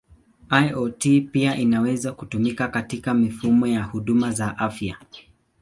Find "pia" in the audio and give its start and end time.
1.31-1.55